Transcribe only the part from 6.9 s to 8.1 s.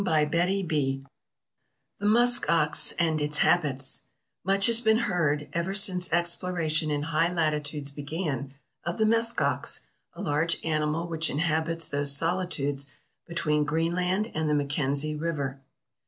high lati tudes